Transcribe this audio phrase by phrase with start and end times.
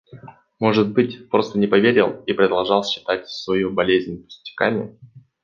[0.59, 4.97] Может быть, просто не поверил и продолжал считать свою болезнь пустяками.